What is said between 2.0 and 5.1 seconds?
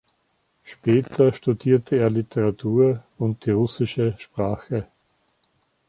Literatur und die Russische Sprache.